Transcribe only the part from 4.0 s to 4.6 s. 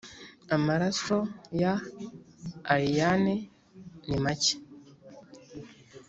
nimacye.